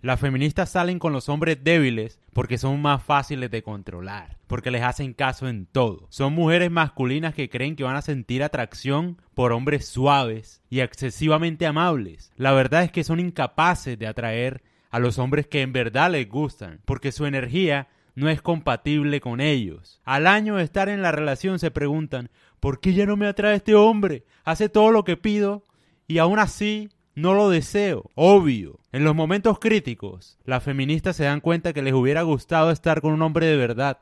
[0.00, 4.84] Las feministas salen con los hombres débiles porque son más fáciles de controlar, porque les
[4.84, 6.06] hacen caso en todo.
[6.08, 11.66] Son mujeres masculinas que creen que van a sentir atracción por hombres suaves y excesivamente
[11.66, 12.30] amables.
[12.36, 16.28] La verdad es que son incapaces de atraer a los hombres que en verdad les
[16.28, 20.00] gustan, porque su energía no es compatible con ellos.
[20.04, 22.30] Al año de estar en la relación se preguntan,
[22.60, 24.24] ¿por qué ya no me atrae este hombre?
[24.44, 25.64] Hace todo lo que pido
[26.06, 26.88] y aún así
[27.18, 28.78] no lo deseo, obvio.
[28.92, 33.12] En los momentos críticos, las feministas se dan cuenta que les hubiera gustado estar con
[33.12, 33.98] un hombre de verdad,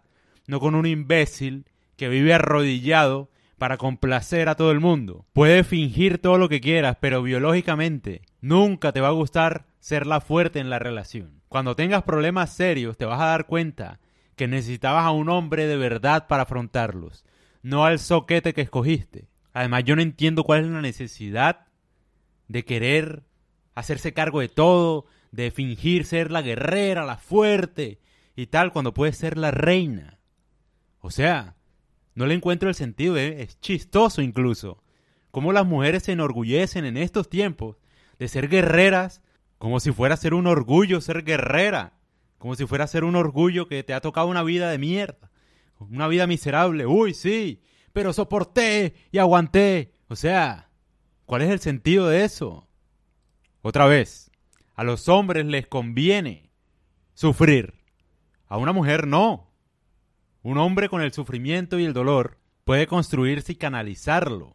[0.46, 1.64] no con un imbécil
[1.96, 5.24] que vive arrodillado para complacer a todo el mundo.
[5.32, 10.20] Puedes fingir todo lo que quieras, pero biológicamente nunca te va a gustar ser la
[10.20, 11.40] fuerte en la relación.
[11.48, 13.98] Cuando tengas problemas serios, te vas a dar cuenta
[14.36, 17.24] que necesitabas a un hombre de verdad para afrontarlos,
[17.62, 19.30] no al soquete que escogiste.
[19.54, 21.65] Además, yo no entiendo cuál es la necesidad
[22.48, 23.24] de querer
[23.74, 28.00] hacerse cargo de todo, de fingir ser la guerrera, la fuerte
[28.34, 30.18] y tal, cuando puede ser la reina.
[31.00, 31.56] O sea,
[32.14, 33.42] no le encuentro el sentido, ¿eh?
[33.42, 34.82] es chistoso incluso.
[35.30, 37.76] Cómo las mujeres se enorgullecen en estos tiempos
[38.18, 39.22] de ser guerreras,
[39.58, 41.92] como si fuera ser un orgullo ser guerrera,
[42.38, 45.30] como si fuera ser un orgullo que te ha tocado una vida de mierda,
[45.78, 46.86] una vida miserable.
[46.86, 47.60] Uy, sí,
[47.92, 49.92] pero soporté y aguanté.
[50.08, 50.65] O sea,
[51.26, 52.68] ¿Cuál es el sentido de eso?
[53.60, 54.30] Otra vez,
[54.76, 56.52] a los hombres les conviene
[57.14, 57.74] sufrir.
[58.46, 59.50] A una mujer no.
[60.42, 64.54] Un hombre con el sufrimiento y el dolor puede construirse y canalizarlo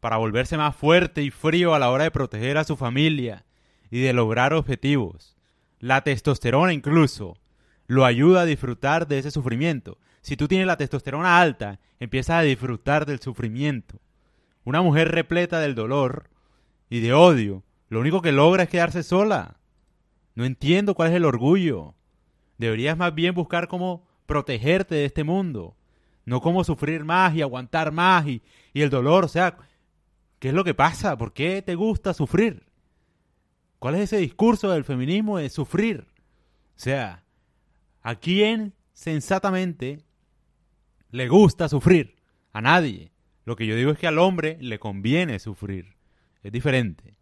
[0.00, 3.46] para volverse más fuerte y frío a la hora de proteger a su familia
[3.90, 5.36] y de lograr objetivos.
[5.78, 7.38] La testosterona incluso
[7.86, 9.96] lo ayuda a disfrutar de ese sufrimiento.
[10.20, 13.98] Si tú tienes la testosterona alta, empiezas a disfrutar del sufrimiento.
[14.64, 16.30] Una mujer repleta del dolor
[16.90, 19.56] y de odio, lo único que logra es quedarse sola.
[20.34, 21.94] No entiendo cuál es el orgullo.
[22.58, 25.76] Deberías más bien buscar cómo protegerte de este mundo,
[26.24, 28.42] no cómo sufrir más y aguantar más y,
[28.74, 29.24] y el dolor.
[29.24, 29.56] O sea,
[30.38, 31.16] ¿qué es lo que pasa?
[31.16, 32.66] ¿Por qué te gusta sufrir?
[33.78, 36.06] ¿Cuál es ese discurso del feminismo de sufrir?
[36.76, 37.24] O sea,
[38.02, 40.04] ¿a quién sensatamente
[41.10, 42.16] le gusta sufrir?
[42.52, 43.12] A nadie.
[43.48, 45.94] Lo que yo digo es que al hombre le conviene sufrir.
[46.42, 47.14] Es diferente.